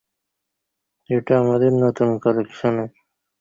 এটা 1.09 1.33
আমাদের 1.39 1.71
নতুন 1.83 2.09
কালেকশনের। 2.17 2.89